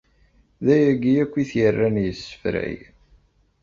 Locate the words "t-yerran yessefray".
1.49-2.77